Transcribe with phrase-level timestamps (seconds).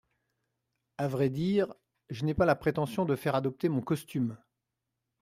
[0.97, 1.75] À vrai dire,
[2.09, 4.35] je n’ai pas la prétention de faire adopter mon costume!